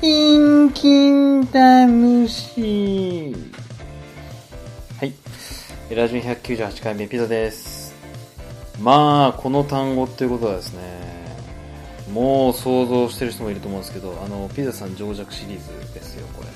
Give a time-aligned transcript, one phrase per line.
[0.00, 3.36] キンキンタムシ。
[4.98, 5.12] はい。
[5.94, 7.94] ラジオ198回目ピザです。
[8.80, 10.80] まあ、この単語っていうことはですね、
[12.14, 16.48] もう想像してる人もいると思うんですけど、あの、ピザさん情弱シリーズですよ、これ。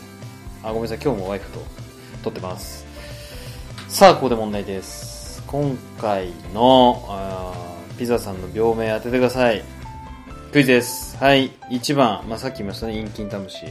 [0.62, 1.62] あ、ごめんなさい、今日もワイフと
[2.22, 2.86] 撮ってます。
[3.88, 5.42] さあ、ここで問題です。
[5.46, 7.52] 今回の、あ
[7.98, 9.83] ピザさんの病名当ててください。
[10.54, 11.16] クイズです。
[11.16, 11.50] はい。
[11.68, 13.66] 1番、まあ、さっき言いましたね、インキンタムシ。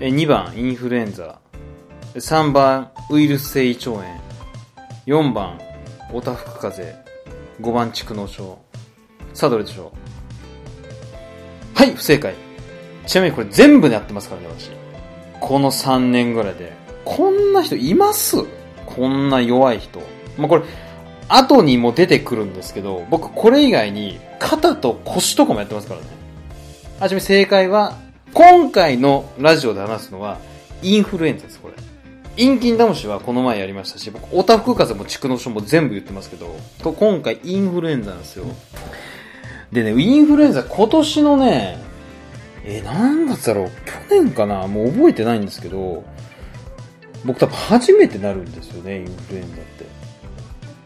[0.00, 1.38] え2番、インフルエンザ。
[2.16, 4.02] 3番、ウイルス性胃腸炎。
[5.06, 5.60] 4番、
[6.12, 7.04] おたふく風邪。
[7.60, 8.58] 5番、蓄膿症。
[9.32, 9.92] さあ、どれでしょ
[11.76, 11.78] う？
[11.78, 12.34] はい、不正解。
[13.06, 14.72] ちなみにこれ全部でやってますからね、私。
[15.38, 16.72] この3年ぐらいで。
[17.04, 18.38] こんな人います？
[18.86, 20.00] こんな弱い人。
[20.36, 20.64] まあ、これ、
[21.34, 26.06] 後にも出てくるんですけど、僕これ以外に肩と腰とかもやってますからね。
[27.00, 27.96] はじめ正解は、
[28.34, 30.38] 今回のラジオで話すのは、
[30.82, 31.74] インフルエンザです、これ。
[32.36, 38.46] インキンダムシはこの前やりましたし、僕、オタフク風も蓄膿症も全部言ってますけど、と今回インフルエンザなんですよ。
[39.70, 41.78] でね、インフルエンザ今年のね、
[42.64, 44.66] えー、何月だろう去年かな？
[44.66, 46.04] もう覚えてないんですけど、
[47.24, 49.71] 僕多分初めてなるんですよね、インフルエンザっ。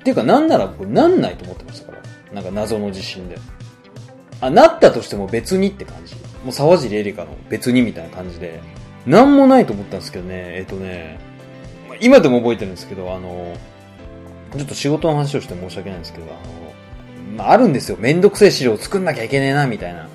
[0.06, 1.98] っていうか、なんなら僕、なんないと思ってましたか
[2.30, 2.34] ら。
[2.34, 3.38] なんか謎の地震で。
[4.40, 6.14] あ、なったとしても別にって感じ。
[6.44, 8.60] もう沢尻エリカの別にみたいな感じで。
[9.04, 11.18] なんもないと思ったんですけどね、えっ、とね、
[12.00, 13.56] 今でも覚えてるんですけど、あの、
[14.56, 17.96] ちょっと仕事の話をして申し訳ないんですけど、あの、まあ、あるんですよ。
[17.98, 20.08] めんどくせえ資料を作んなきゃいけねえな、みたいな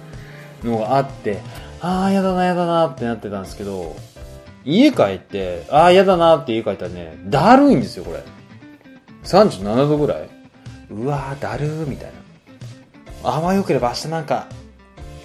[0.64, 1.40] のがあって、
[1.82, 3.96] あー、やだな、やだなってなってたんですけど、
[4.64, 8.24] 家帰って、あー、やだなって家帰ったらね、だるいんですよ、これ。
[9.24, 10.30] 37度ぐらい？
[10.90, 12.12] うわー、だるー、みたい
[13.24, 13.30] な。
[13.30, 14.48] あわよければ明日なんか、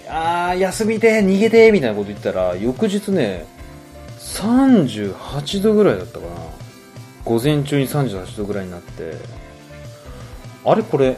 [0.09, 3.47] あー、休みてー、逃げて、みたいなこと言ったら、翌日ね、
[4.19, 6.31] 38度ぐらいだったかな。
[7.25, 9.15] 午前中に38度ぐらいになって、
[10.65, 11.17] あれこれ、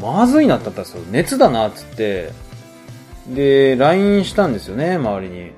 [0.00, 1.02] まずいなってなったんですよ。
[1.10, 2.30] 熱だな、っつって。
[3.28, 5.50] で、LINE したんですよね、周りに。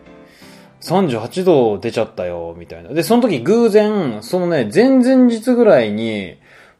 [0.80, 2.90] 38度出ちゃったよ、みたいな。
[2.90, 6.36] で、その時偶然、そのね、前々日ぐらいに、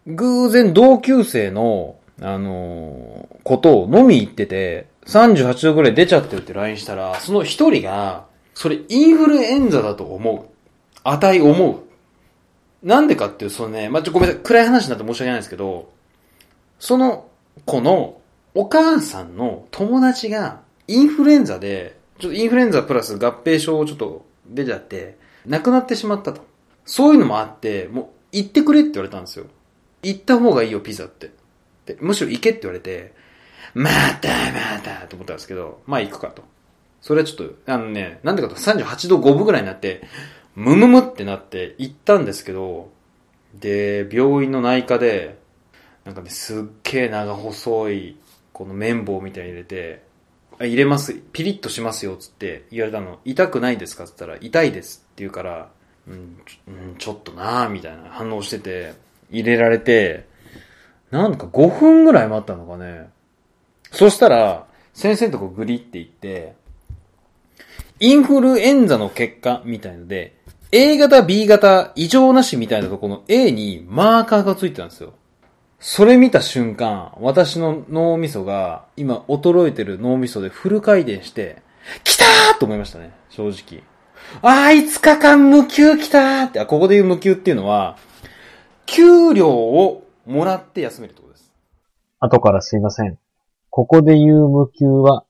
[0.06, 10.48] 偶然同級生の、あのーことを飲み行ってて、38度ぐらい出ちゃってるって LINE したら、その一人が、それインフルエンザだと思う。
[11.04, 12.86] 値思う。
[12.86, 15.90] なんでかっていう、そのね、まあ、ちょ、ごめんなさい、暗い話になって申し訳ないんですけど、
[16.78, 17.28] その
[17.64, 18.20] 子の
[18.54, 26.44] お母さんの友達がインフルエンザで、ちょっとインフルエンザプラス合併症をちょっと出ちゃって、亡くなってしまったと。
[26.84, 29.46] そういうのもあって、もう行ってくれって言われたんですよ。
[30.02, 31.30] 行った方がいいよ、ピザって。
[31.86, 33.14] で、むしろ行けって言われて、
[33.74, 33.90] ま
[34.20, 36.42] たまたと思ったんですけど、まあ行くかと。
[37.00, 40.02] それはちょっと、あのね、なんでかと38度5分ぐらいになって、
[40.54, 42.90] ムムムってなって行ったんですけど、
[43.54, 45.38] で、病院の内科で、
[46.04, 48.16] なんかね、すっげえ長細い、
[48.52, 50.04] この綿棒みたいに入れて、
[50.58, 55.70] あ入れます、ピリッとしますよ、つって言われたの、痛くないですかつったら、痛いですって言うから、
[56.06, 58.94] うん、ちょうんちょっとなーみたいな反応してて、
[59.32, 60.26] 入れられて、
[61.10, 63.10] なんか5分ぐらい待ったのかね。
[63.91, 66.54] そしたら、先生のとこグリって言って、
[68.00, 70.37] インフルエンザの結果みたいので、
[70.72, 75.12] A 型、B 型、異常なしみたいなとこの A にマーカーがついてたんですよ。
[75.78, 81.60] それ見た瞬間、私の脳みそが、今衰えてる脳みそでフル回転して、
[82.04, 83.82] 来たーと思いましたね、正直。
[84.41, 87.99] あー、5日間無給来たーって、あ、ここで言う無給っていうのは、
[88.87, 91.53] 給料をもらって休めるってことです。
[92.20, 93.19] 後からすいません。
[93.70, 95.25] ここで言う無給は、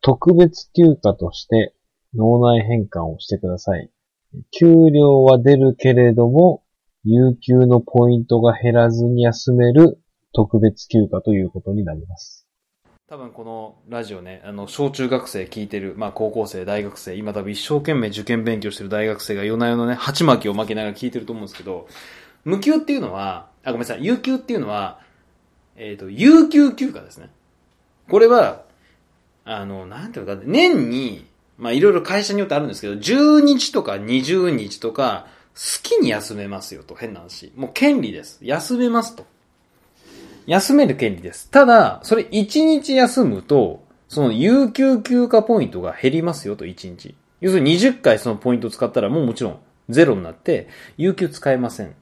[0.00, 1.74] 特別休暇として
[2.14, 3.90] 脳内変換をしてください。
[4.50, 6.62] 給料は出るけれども、
[7.04, 9.98] 有給のポイントが減らずに休める
[10.34, 12.46] 特別休暇ということになります。
[13.08, 21.88] 多分このラジオね、あの、小中学生聞いてる、まあ高校生、大学生、今多分一生懸命受験勉強してる大学生が夜な夜なね、鉢巻きを巻きながら聞いてると思うんですけど、
[22.48, 25.00] 無給っていうのは、あ、ごめんなさい、有給っていうのは、
[25.76, 27.28] えっ、と、有給休暇ですね。
[28.08, 28.62] これは、
[29.44, 31.26] あの、なんていうか、年に、
[31.58, 37.52] まあいろいろ会社によってあるんですけど、10日とか20日とか、好きに休めますよと、変な話。
[37.54, 38.38] もう権利です。
[38.40, 39.26] 休めますと。
[40.46, 41.50] 休める権利です。
[41.50, 47.14] ただ、それ1日休むと、その有給休暇ポイントが減りますよと、1日。
[47.42, 49.58] 要するに20回そのポイント使ったらもうもちろん
[49.90, 51.94] ゼロになって、有給使えません。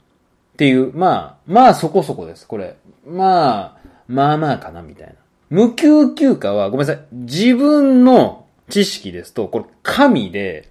[0.56, 2.78] っていう、まあ、まあそこそこです、これ。
[3.06, 5.12] まあ、まあまあかな、みたいな。
[5.50, 10.70] 無給休暇は、ごめんなさい、自分の知識ですと、これ神で、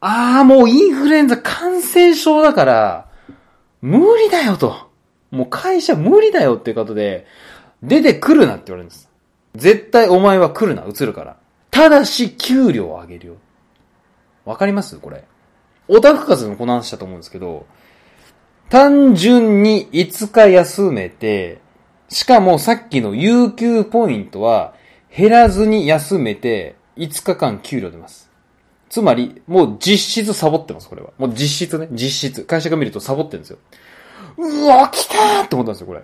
[0.00, 3.08] ああ、もうインフルエンザ感染症だから、
[3.80, 4.90] 無理だよと。
[5.30, 7.24] もう会社無理だよっていうことで、
[7.80, 9.08] 出てくるなって言われるんです。
[9.54, 11.36] 絶対お前は来るな、移るから。
[11.70, 13.34] ただし、給料を上げるよ。
[14.44, 14.98] わかります？
[14.98, 15.22] これ。
[15.88, 17.66] オタフカズのこの話だと思うんですけど、
[18.72, 21.60] 単純に5日休めて、
[22.08, 24.72] しかもさっきの有給ポイントは
[25.14, 28.30] 減らずに休めて5日間給料出ます。
[28.88, 31.10] つまり、もう実質サボってます、これは。
[31.18, 32.44] もう実質ね、実質。
[32.44, 33.58] 会社が見るとサボってるんですよ。
[34.38, 36.02] うわ、来たーって思ったんですよ、これ。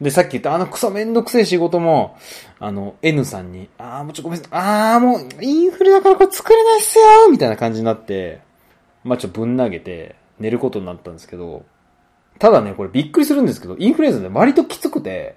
[0.00, 2.16] で、さっき言ったあのクソめんどくせえ仕事も、
[2.60, 8.40] あの、N さんに、あーもうちょ、ごめんなさい、あーもう、インフレだからこれ作れないっすよみたいな感じになって、
[9.02, 11.64] まあちょっとぶん投げて、寝ることになったんですけど、
[12.38, 15.36] ただね、これびっくりするんですけど、インフルエンザで割ときつくて、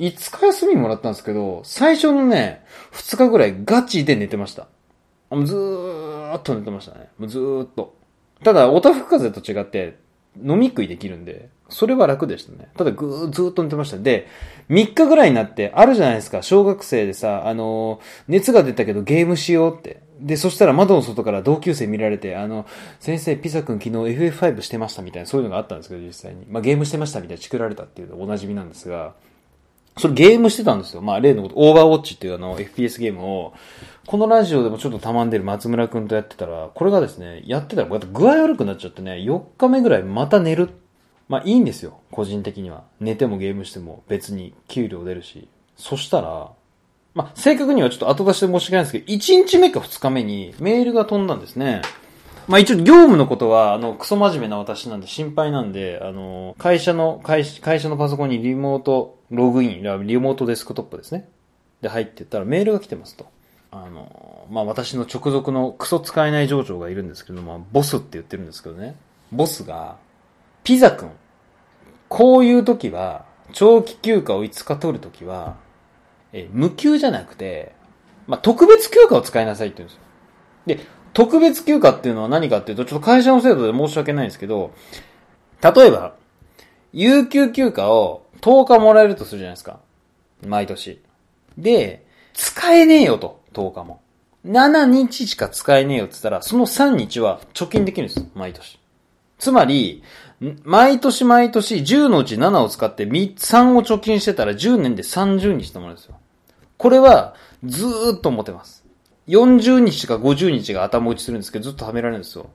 [0.00, 4.66] 5日休みもらったんですけど、最初のね、2日ぐらいガチで寝てました。
[5.30, 7.08] もうずーっと寝てましたね。
[7.18, 7.94] もうずーっと。
[8.42, 9.98] ただ、オタフ風邪と違って、
[10.42, 12.68] 飲み食いできるんで、それは楽でしたね。
[12.76, 13.98] ただ、ぐーずーっと寝てました。
[13.98, 14.26] で、
[14.68, 20.02] 3日ぐらいになって、あるじゃないですか、小学生でさ、あのー熱が出たけどゲームしようって。
[20.24, 22.64] で、そしたら窓の外から同級生見られて、あの、
[22.98, 26.46] 先生、ピザ君昨日 FF5 してましたみたいな、そういうのがあったんですけど、実際に。
[26.48, 29.12] まあ、ゲームしてましたみたいな、チクられたっていうのおなじみなんですが、
[29.98, 31.02] それゲームしてたんですよ。
[31.02, 33.52] まあ、例のこと、オーバーウォッチっていうあの、FPS ゲームを、
[34.06, 40.70] このラジオでもちょっとたまんでる松村くんとやってたら、これがですね、やってたら、こうやって具合悪くなっちゃってね、4日目ぐらいまた寝る。
[41.28, 42.00] まあ、いいんですよ。
[42.10, 42.84] 個人的には。
[42.98, 45.48] 寝てもゲームしても別に給料出るし。
[45.76, 46.50] そしたら、
[47.14, 51.82] まあ、正確にはちょっと後出しで申し訳ないんですけど、1日目か2日目にメールが飛んだんですね。
[52.48, 61.28] まあ一応業務のことは、あの、クソ真面目な私なんで心配なんで、あの、会社の、会社会社のパソコンにリモートログイン、リモートデスクトップですね。
[61.80, 63.26] で入ってったらメールが来てますと。
[63.70, 68.96] あの、まあ私の直属のクソ使えない上長がいるんですけども、ボスって言ってるんですけどね。
[69.30, 69.96] ボスが、
[70.64, 71.10] ピザ君、
[72.08, 75.56] こういう時は、長期休暇を5日取る時は、
[76.34, 77.72] え、無給じゃなくて、
[78.26, 80.84] まあ特別休暇を使いなさいって言うんですよ。
[80.84, 84.72] で、特別休暇っていうのは何かっていうと、ちょっと会社の制度で申し訳ないんですけど、
[85.62, 86.16] 例えば、
[86.92, 89.78] 有給休暇を10日もらえるとするじゃないですか。
[90.44, 91.00] 毎年。
[91.56, 92.04] で、
[92.34, 94.00] 使えねえよと、10日も。
[94.44, 98.26] 7日しか使えねえよって言ったら、その3日は貯金できるんです。
[98.34, 98.80] 毎年。
[99.38, 100.02] つまり、
[100.64, 106.18] 毎年毎年10のうち7を使って3 3を貯金してたら10年で30日ともらえるんですよ。
[106.76, 107.34] これは、
[107.64, 108.84] ずーっと持てます。
[109.28, 112.50] 40日か50日が頭打ちするんですけど、ずっとはめられるんですよ。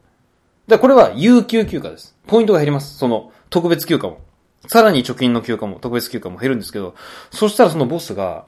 [0.68, 2.16] だからこれは有給休暇です。
[2.28, 2.98] ポイントが減ります。
[2.98, 4.20] その、特別休暇も。
[4.68, 6.96] さらに貯金の休暇も、特別休暇も減るんですけど、
[7.32, 8.46] そしたらそのボスが、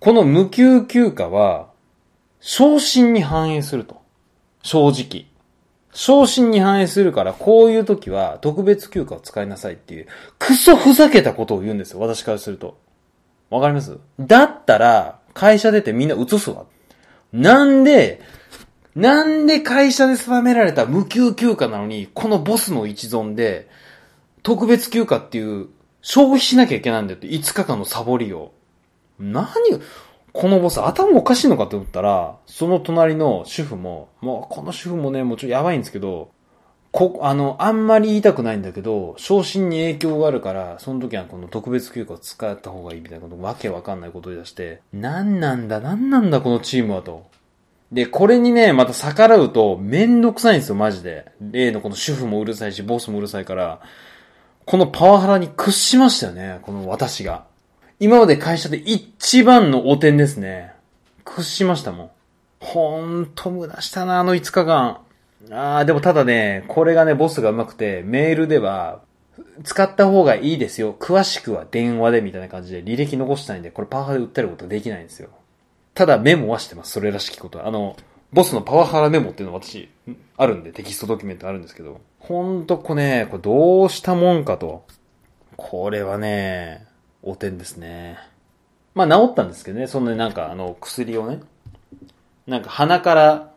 [0.00, 1.68] この無給休暇は、
[2.40, 4.02] 昇進に反映すると。
[4.62, 5.26] 正直。
[5.94, 12.00] 昇進に反映するから、こういう時は特別休暇を使いなさいっていう、クソふざけたことを言うんですよ。
[12.00, 12.76] 私からすると。
[13.50, 13.98] わかります？
[14.18, 16.64] だったら、会社出てみんな移すわ。
[17.32, 18.20] なんで、
[18.94, 23.68] なんで会社で定められた無給休暇なのに、このボスの一存で、
[24.42, 25.68] 特別休暇っていう、
[26.00, 28.52] 消費しなきゃいけないんだよって、5日間のサボりを。
[29.18, 29.46] 何
[30.32, 36.30] このボス頭おかしいのかと思ったら、その隣の主婦も、もうこの主婦もね、もうちょっとやばいんですけど、
[36.94, 47.26] こ、あの、あんまり言いたくないんだけど、昇進に影響があるから、その時はこの特別休暇を使った方がいいみたいなこと、わけわかんないことを言い出して、なんなんだ、なんなんだ、このチームはと。
[47.90, 51.32] で、これにね、また逆らうと、めんどくさいんですよ、マジで。
[51.40, 53.80] 例のこの主婦もうるさいし、ボスもうるさいから、
[54.64, 57.42] このパワハラに屈しましたよね、この私が。
[57.98, 60.72] 今まで会社で一番の汚点ですね。
[61.24, 62.10] 屈しましたもん。
[62.60, 64.98] ほんと無駄したな、あの5日間。
[65.50, 69.02] あー、でもただね、これがね、ボスが上手くて、メールでは、
[69.64, 70.94] 使った方がいいですよ。
[70.94, 75.30] 詳しくは電話でみたいな感じで履歴残したいんで、これパワハラで訴えることはできないんですよ。
[75.94, 76.92] ただメモはしてます。
[76.92, 77.66] それらしきことは。
[77.66, 77.96] あの、
[78.32, 79.88] ボスのパワハラメモっていうのは私、
[80.36, 84.84] あるんで、テキストドキュメントあるんですけど、ほんとこね、これどうしたもんかと。
[85.56, 86.86] これはね、
[87.22, 88.18] 汚点ですね。
[88.94, 91.40] まあ治ったんですけどね、そんなになんかあの薬をね、
[92.46, 93.52] なんか鼻から、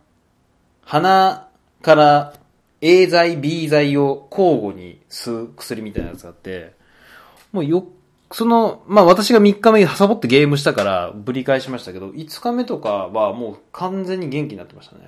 [0.83, 1.46] 鼻
[1.81, 2.33] から
[2.81, 6.73] A 剤、B 剤を交互に吸う薬みたいなやつがあって、
[7.51, 7.87] もうよ、
[8.31, 15.01] その、まあ私が3日目サボってゲームしたからぶり返しましたけど、5日目とかはもう完全に元気になってましたね。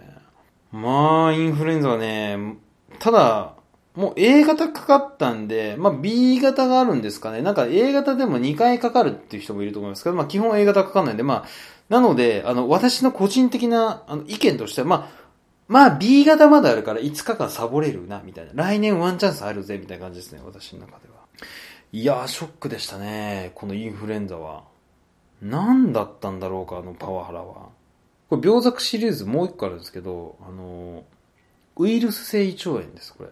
[0.72, 2.58] まあ、インフルエンザはね、
[3.00, 3.56] ただ、
[3.96, 7.42] もう A 型かかったんで、まあ B 型があるんですかね。
[7.42, 11.46] なんか A 型でも2回かかるっていう人もいると思いますけど、まあ基本 A 型かかんないんで、まあ
[11.90, 15.19] なので、あの、私の個人的なあの意見としては、まあ、
[15.70, 18.52] まあ B 型まだあるから5日間サボれるな、みたいな。
[18.56, 21.20] 来年ワンチャンスあるぜ、みたいな感じですね、私の中では。
[21.94, 24.64] いやー、ショックでしたね、このインフルエンザは。
[25.44, 27.70] 何だったんだろうか、あのパワハラは。
[28.32, 31.04] これ、病弱シリーズもう一個あるんですけど、あの、
[31.78, 33.30] ウイルス性胃腸炎です、これ。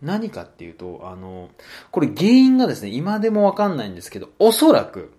[0.00, 1.50] 何かっていうと、あの、
[1.90, 5.12] これ原因がですね、今でもわかんないんですけど、おそらく、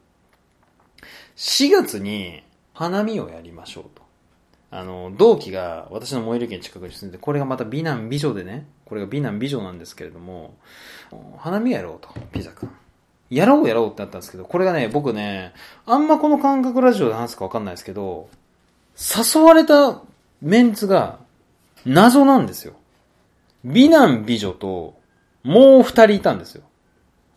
[1.35, 2.41] 4月に
[2.73, 4.00] 花見をやりましょうと。
[4.71, 10.55] あの、同期が私の最寄り駅近くに住んで、これがまた美男美女でね、これが美男美女なんですけれども、
[11.37, 12.69] 花見やろうと、ピザ君。
[13.29, 15.53] やろうやろうってなったんですけど、これがね、僕ね、
[15.85, 18.29] あんまこの感覚ラジオで話すかわかんないですけど、
[18.97, 20.01] 誘われた
[20.41, 21.19] メンツが
[21.85, 22.73] 謎なんですよ。
[23.63, 24.95] 美男美女と
[25.43, 26.63] もう二人いたんですよ。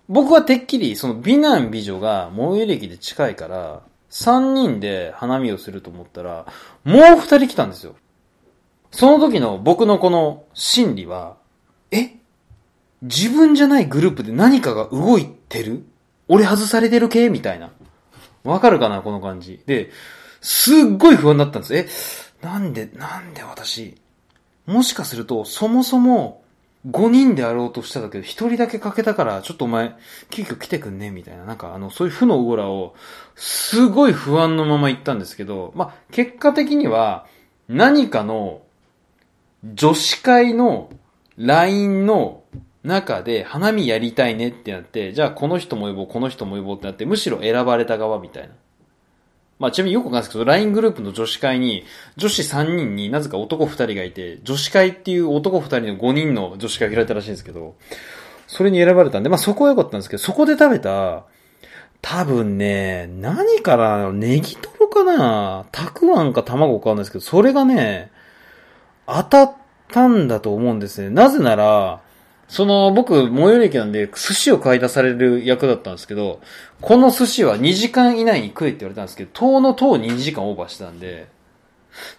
[0.08, 3.82] 僕はてっきりその美男美女が最寄り駅で近いから、
[4.16, 6.46] 三人で花見をすると思ったら、
[6.84, 7.96] もう二人来たんですよ。
[8.92, 11.36] その時の僕のこの心理は、
[11.90, 12.12] え？
[13.02, 15.84] 自分じゃないグループで何かが動いてる？
[16.28, 17.28] 俺外されてる系？
[17.28, 17.72] みたいな。
[18.44, 19.02] わかるかな？
[19.02, 19.60] この感じ。
[19.66, 19.90] で、
[20.40, 22.38] すっごい不安だったんです。
[22.40, 24.00] え、なんで、なんで私、
[24.64, 26.43] もしかすると、そもそも、
[26.86, 29.94] 5人であろうとしただけど、1人だけ欠けたから、ちょっとお前、
[30.30, 31.44] 急遽来てくんねみたいな。
[31.44, 32.94] なんか、あの、そういう負のオーラを、
[33.36, 37.26] すごい不安のまま行ったんですけど、まあ、結果的には、
[37.68, 38.60] 何かの、
[39.72, 40.90] 女子会の
[41.38, 42.42] LINE の
[42.82, 48.54] 中で花見やりたいねってなって、じゃあこの人も呼ぼう、この人も呼ぼうってなって、むしろ選ばれた側みたいな。
[49.58, 51.84] まあちなみによくわかんないですけど、LINE グループの女子会に、
[52.16, 57.76] 女子3人になぜか男2人がいて、女子会っていう男2人の5人の女子会が開いたらしいんですけど、
[58.46, 61.24] それに選ばれたんで、まあそこは良かったんですけど、そこで食べた、
[62.02, 68.10] 多分ね、何から、ネギトロかなたくあんか卵かわかんないですけど、それがね、
[69.06, 69.52] 当たっ
[69.88, 71.10] たんだと思うんですね。
[71.10, 72.00] なぜなら、
[72.48, 76.40] その、僕、最寄り駅なんで、寿司を買い出される役だったんですけど、
[76.80, 81.28] この寿司は2時間以内に食えって言われたんですけど、当の当に2時間オーバーしてたんで、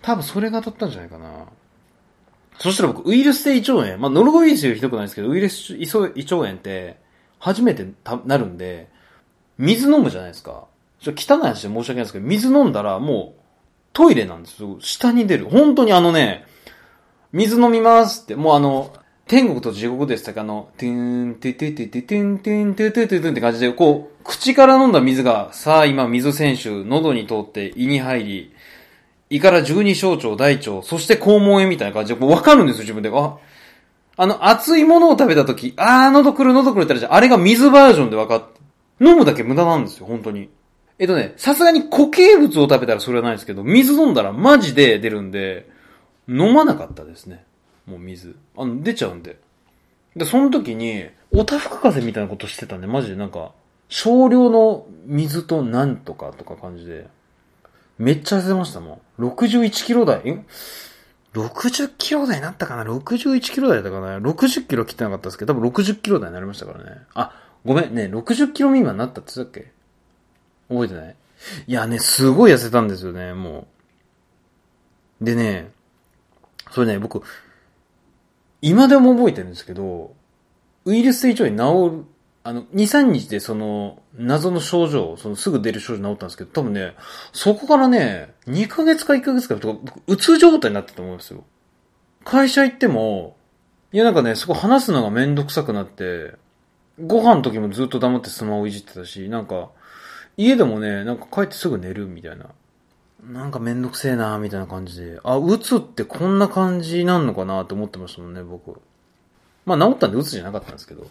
[0.02, 1.46] 多分それが当たったんじゃないかな。
[2.58, 6.98] そしたら僕、ウイルス性胃腸炎、まあ、ノロウイルスよりひどくないですけど、ウイルス胃腸炎って、
[7.40, 8.90] 初めてなるんで、
[9.58, 10.66] 水飲むじゃないですか。
[11.00, 13.42] ちょっと汚い話で申し訳ないですけど、水飲んだらもう、
[13.94, 14.78] トイレなんですよ。
[14.80, 15.46] 下に出る。
[15.46, 16.46] 本当にあのね、
[17.32, 18.94] 水飲みますって、もうあの、
[19.28, 28.54] 天国と地獄ですとか、あの、トゥーン、トゥトゥトゥトゥトゥン、トゥ、トゥトゥトゥトゥンって感じで、こう、口から飲んだ水が、さあ今水選手、喉に通って胃に入り、
[29.32, 33.10] 胃から十二小腸、大腸、そして肛門炎みたいな感じで、こうわかるんですよ、自分で。
[33.12, 33.38] あ、
[34.16, 38.44] あの、熱いものを食べたとき、あー、喉くる、喉くるって言ったらじゃ、あれが水バージョンで分かっ、
[39.02, 40.50] 飲むだけ無駄なんですよ、本当に。
[41.00, 45.68] えっとね、さすがに固形物を食べたらそれはないですけど、水飲んだらマジで出るんで、
[46.28, 47.44] 飲まなかったですね。
[47.86, 48.36] もう水。
[48.58, 49.40] あの、出ちゃうんで。
[50.16, 53.52] で、その時に、おたふく風みたいなことしてたんで、マジでなんか、
[53.90, 57.08] 少量の水となんとかとか感じで、
[57.98, 59.24] めっちゃ痩せましたもん。
[59.24, 60.44] 61キロ台、え
[61.34, 67.02] ?60 キロ台になったかな ?61 キロ台だったかな ?60 キロ切ってなかったですけど、多分60キロ台になりましたからね。
[67.14, 69.72] あ、ごめんね、60キロ未満になったって言ったっけ？
[70.70, 71.16] 覚えてない？
[71.68, 73.68] いやね、すごい痩せたんですよね、も
[75.22, 75.26] う。
[75.26, 75.72] でね、
[76.72, 77.22] それね、僕、
[78.66, 80.16] 今でも覚えてるんですけど、
[80.86, 82.06] ウイルス性胃腸炎治る、
[82.42, 86.96] あの、2、3日でその、謎の症状、そのすぐ出る症状治ったんですけど、多分ね、
[87.32, 91.44] そこからね、2ヶ月か1ヶ月かとか、うつ状態になってたと思うんですよ。
[92.24, 93.38] 会社行っても、
[93.92, 96.34] いやなんかね、そこ話すのがめんどくさくなって、
[97.00, 99.70] ご飯の時もずっと黙ってスマホいじってたし、なんか、
[100.38, 102.48] 家でもね、なんか帰ってすぐ寝るみたいな。
[103.28, 105.20] なんかめんどくせえなみたいな感じで。
[105.24, 108.80] あ、うつってこんな感じなんのかなって思ってましたもんね、僕。
[109.66, 111.08] まあ治ったんでうつじゃなかったんですけど。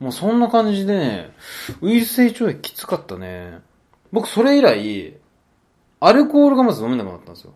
[0.00, 1.30] もうそんな感じでね、
[1.80, 3.60] ウイルス性胃腸炎きつかったね。
[4.12, 5.16] 僕それ以来、
[6.00, 7.54] アルコールがまず飲めなくなったんですよ。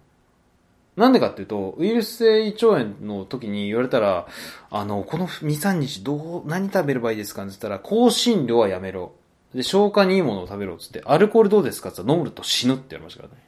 [0.96, 4.26] なんでかっていうと、ウイルス性胃腸炎の時に言われたら、
[4.70, 9.12] あの、この2、3日どう、何食べればいいですかって言ったら、香辛料はやめろ。
[9.54, 13.47] で、消化にいいものを食べろっつって、アルコールどうですかって言ったら飲むと死ぬって言われましたからね。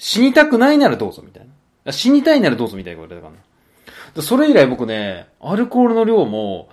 [0.00, 1.46] 死にたくないならどうぞみたい
[1.84, 1.92] な。
[1.92, 4.22] 死にたいならどうぞみたいな言われたからね。
[4.22, 6.70] それ以来僕ね、アルコールの量も、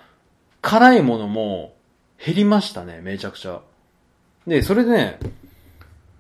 [0.62, 1.75] 辛いものも
[2.25, 3.60] 減りましたね、めちゃくちゃ。
[4.48, 5.19] で、それでね、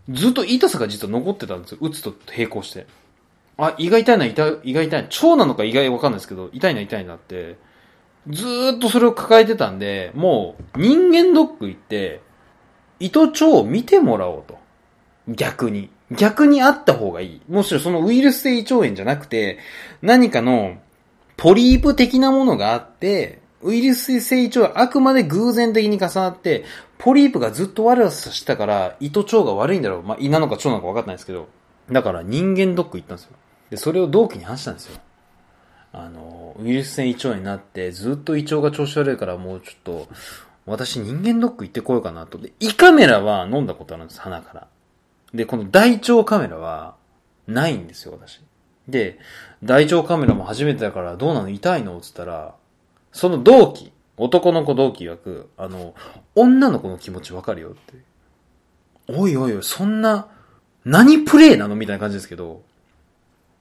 [0.09, 1.77] ずっと痛さが実は残ってたんですよ。
[1.79, 2.87] 打つと並行して。
[3.57, 5.03] あ、胃が痛いな、痛胃が痛い。
[5.03, 7.57] 腸なのか胃がわかんないですけど、痛いな、痛いなって、
[8.29, 12.19] ずーっとそれを抱えてたんで、もう人間ドック行って、
[12.99, 14.57] 胃と腸を見てもらおうと。
[15.29, 15.89] 逆に。
[16.11, 17.41] 逆にあった方がいい。
[17.49, 19.59] もちろそのウイルス性胃腸炎じゃなくて、
[20.01, 20.77] 何かの
[21.35, 26.63] ポリープ的なものがあって、ウイルス性胃腸はあくまで偶然的に重なって、
[26.97, 30.03] ポリープがずっと悪さしたから、胃と腸が悪いんだろう。
[30.03, 31.47] まあ、胃なのか腸なのか分かんないですけど。
[31.91, 33.31] だから人間ドック行ったんですよ。
[33.69, 34.99] で、それを同期に話したんですよ。
[35.93, 40.07] あの、ウイルス性胃腸炎になって、ずっと胃腸が調子悪いからもうちょっと、
[40.65, 42.37] 私人間ドック行ってこようかなと。
[42.37, 44.67] で、胃カメラは飲んだことあるんです、鼻から。
[45.33, 46.95] で、この大腸カメラは、
[47.47, 48.41] ないんですよ、私。
[48.87, 49.19] で、
[49.63, 51.99] 大腸カメラも初めてだからどうなの痛いの？
[52.01, 52.55] つったら、
[53.11, 55.93] その同期、男の子同期曰く、あの、
[56.35, 57.93] 女の子の気持ちわかるよって。
[59.07, 60.27] おいおいおい、そんな、
[60.83, 61.75] 何プレイなの？
[61.75, 62.63] みたいな感じですけど、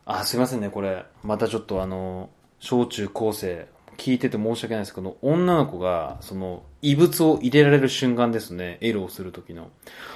[0.05, 1.05] あ、すいませんね、これ。
[1.23, 2.31] またちょっとあの、
[2.61, 9.71] 小中高生、聞いてて申し訳ないですけど、女の子が、その、異物を入れられる瞬間ですね、エロをするときの。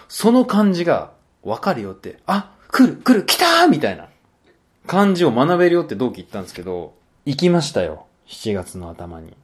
[0.09, 4.09] その感じが、わかるよって、あ、来る、来る、来たーみたいな
[4.87, 6.95] 感じを学べるよって同期言ったんですけど、
[7.25, 8.07] 行きましたよ。
[8.29, 9.37] 7月の頭に。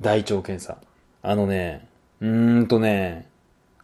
[0.00, 0.78] 大腸検査。
[1.22, 1.88] あのね、
[2.20, 3.28] うーんとね、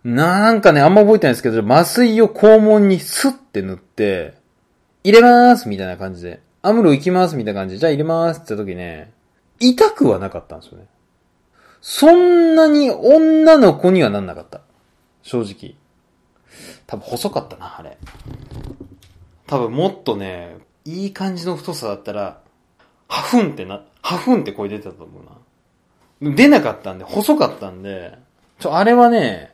[0.04, 4.34] なんかね、あんま覚えてないですけど、麻酔を肛門にスッて塗って、
[5.02, 9.12] 入れまーすみたいな感じで、アムロ行きますみたいな感じで、じゃあ入れまーすって時ね、
[9.60, 10.86] 痛くはなかったんですよね。
[11.80, 14.62] そんなに女の子にはなんなかった。
[15.22, 15.74] 正直。
[16.86, 17.98] 多分細かったな、あれ。
[19.46, 22.40] 多分もっとね、いい感じの太さだったら、
[23.08, 25.24] ハフンってな、ハフンって声出てたと思う
[26.28, 26.34] な。
[26.36, 28.18] 出なかったんで、細かったんで、
[28.58, 29.52] ちょ、あれはね、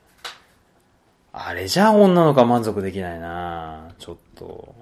[1.32, 4.74] あれじゃ女の子は満足できないなちょっと。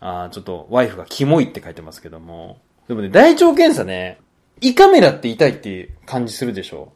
[0.00, 2.58] あちょっと、ワイフがキモいって書いてますけども。
[2.88, 4.18] でもね、大腸検査ね、
[4.60, 6.92] 胃カメラって痛いって感じするでしょ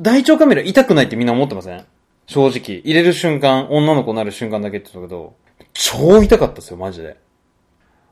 [0.00, 1.84] 大腸カメラ痛くないってみんな思ってません？
[2.28, 2.80] 正直。
[2.80, 5.34] 入れる瞬間、女の子になる瞬間だけって言ったけど、
[5.72, 7.16] 超痛かったですよ、マジで。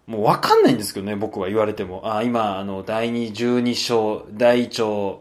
[0.07, 2.14] もうわかんないんですけどね、僕は言われても。
[2.16, 5.18] あ、今、あの、第二十二章、大腸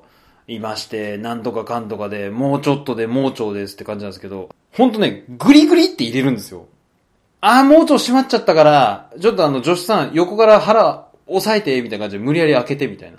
[0.47, 6.67] いまして、なんとかかんとかで、もうちょっとで盲腸ですって感じなんですけど、ほんとね、グリグリって入れるんですよ。
[7.41, 13.17] あー、盲腸閉まっちゃったから、ちょっとあの、女子さん、横から腹押さえて、みたいな感じで無理やり開けて、みたいな。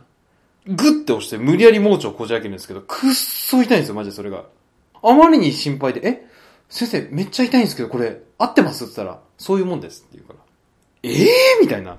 [0.69, 4.45] グッて押して、無理やり盲腸こじ開けるんですけど、くっそ痛いんですよ、マジでそれが。
[5.09, 6.27] あまりに心配で、え？
[6.69, 8.85] 先生、めっちゃ痛いんですけど、これ、合ってます？
[8.85, 10.41] って言ったら、そういうもんですって言うから。
[11.03, 11.99] ええー、みたいな。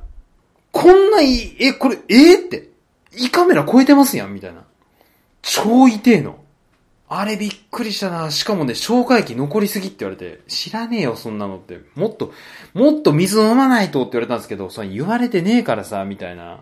[0.72, 2.32] こんないい、え、これ、え？
[2.32, 2.70] えー、って。
[3.17, 4.63] 胃カメラ超えてますやんみたいな。
[5.41, 6.43] 超痛えの。
[7.10, 8.30] あれびっくりしたな。
[8.32, 11.80] しかもね、消化液残りすぎって言われて、知らねえよ、そんなのって。
[11.96, 12.34] もっと、
[12.74, 16.60] もっと水飲まないとって言われたんですけど、それ言われてねえからさ、みたいな。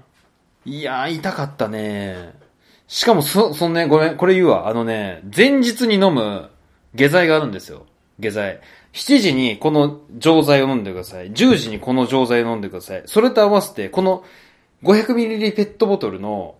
[0.63, 2.44] いやー、痛かったね。
[2.87, 4.67] しかも、そ、そのね、ごめん、これ言うわ。
[4.67, 6.49] あのね、前日に飲む
[6.93, 7.85] 下剤があるんですよ。
[8.19, 8.59] 下剤。
[8.93, 11.31] 7時にこの錠剤を飲んでください。
[11.31, 13.03] 10時にこの錠剤を飲んでください。
[13.05, 14.23] それと合わせて、この
[14.83, 16.55] 500ml ペットボトルの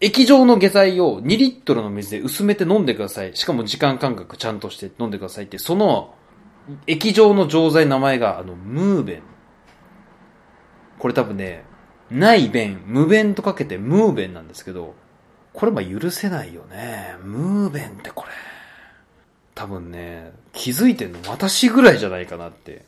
[0.00, 3.36] 液状の下剤を2リットルの水で薄めて飲んでください。
[3.36, 6.14] しかも時間間隔ちゃんとして飲んでくださいって、その
[6.86, 9.22] 液状の錠剤名前が、あの、ムーベン。
[10.98, 11.64] これ多分ね、
[12.10, 14.94] ない弁、無弁とかけてムーベンなんですけど、
[15.52, 17.14] これも許せないよね。
[17.22, 18.32] ムーベンってこれ。
[19.54, 22.84] 多分ね、気づいてんの私ぐらいじゃないかなって。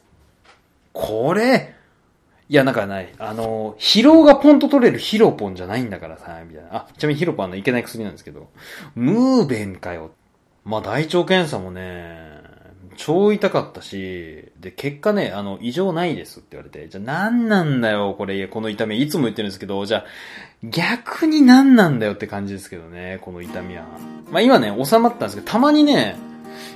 [0.92, 1.75] これ、
[2.48, 3.12] いや、なんかない。
[3.18, 6.77] あの、疲労がポンと取れるヒロポンじゃないんだからさ、みたいな。
[6.77, 8.48] あ、ちなみにヒロポンのいけない薬なんですけど、
[8.94, 10.12] ムーベンかよ。
[10.64, 12.31] まあ、大腸検査もね、
[12.96, 19.00] 超痛かったし、で、結果ね、あの、異常ないですって言われて、じゃあ何なんだよ、これ、この痛み。
[19.00, 20.05] いつも言ってるんですけど、じゃあ、
[20.62, 23.85] 逆に何なんだよって感じですけどね、この痛みは。
[24.31, 26.16] まあ今ね、収まったんですけど、たまにね、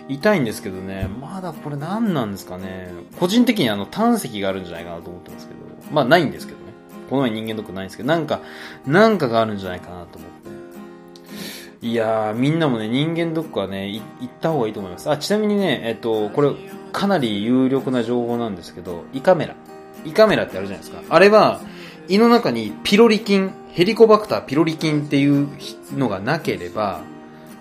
[0.09, 2.91] 痛いんですけどね、まだこれ何なんですかね。
[3.19, 5.61] 個人的にあの、胆石があるんじゃないかなと思ってますけど。
[5.93, 6.65] まあないんですけどね。
[7.09, 8.41] この前人間ドックないんですけど、なんか、
[8.87, 10.36] なんかがあるんじゃないかなと思って。
[11.87, 15.09] いやー、みんなもね、人間ドックはね、行った方がいいと思います。
[15.09, 16.51] あ、ちなみにね、えっと、これ、
[16.93, 19.55] かなり有力な情報なんですけど、胃カメラ。
[20.05, 21.03] 胃カメラってあるじゃないですか。
[21.09, 21.61] あれは、
[22.09, 25.49] 胃の中にピロリ菌、ヘリコバクターピロリ菌っていう
[25.97, 27.03] のがなければ、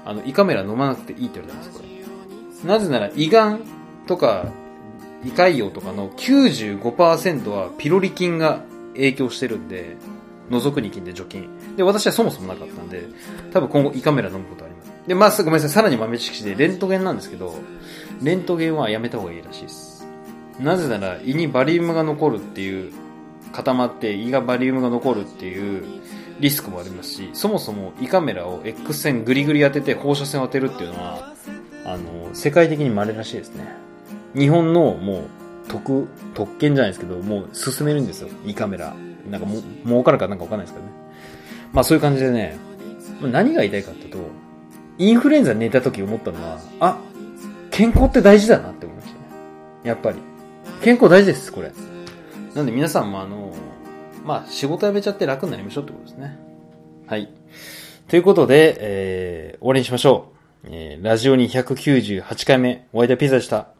[0.05, 2.67] あの、胃カメラ飲まなくていいって言われてます、これ。
[2.67, 3.59] なぜなら、胃がん
[4.07, 4.47] とか
[5.23, 8.61] 胃潰瘍とかの95%はピロリ菌が
[8.93, 9.97] 影響してるんで、
[10.49, 11.47] 覗くに菌で除菌。
[11.75, 13.07] で、私はそもそもなかったんで、
[13.51, 14.91] 多分今後胃カメラ飲むことあります。
[15.07, 17.55] で、まあ、ごめんなさい、さらに豆知識で、レントゲンなんですけど、
[18.21, 20.07] レントゲンはやめた方がいいらしいです。
[20.59, 22.91] なぜなら、胃にバリウムが残るっていう、
[23.51, 25.83] 固まって胃がバリウムが残るっていう
[26.39, 31.33] リスクもありますし、そもそも胃カメラを X 線グリグリ当てて放射線を当てるっていうのは、
[31.85, 33.65] あの、世界的に稀らしいですね。
[34.35, 35.23] 日本のもう
[35.69, 38.29] 特、特権じゃないですけど、もう進めるんですよ。
[38.45, 38.93] 胃カメラ。
[39.29, 40.91] なんかも、儲かるかなんかわかんないですけどね。
[41.73, 42.57] まあそういう感じでね、
[43.21, 44.17] 何が言いたいかっていうと、
[44.97, 46.97] インフルエンザ寝た時思ったのは、あ、
[47.71, 49.19] 健康って大事だなって思いましたね。
[49.83, 50.17] やっぱり。
[50.81, 51.71] 健康大事です、これ。
[52.53, 53.53] なんで皆さんもあの、
[54.23, 56.37] まあ仕事辞めちゃって楽になりましょうってことですね。
[57.07, 57.29] はい。
[58.07, 60.67] ということで、えー、終わりにしましょう。
[60.67, 63.74] えー、ラジオに198回目、お相手はピザでした。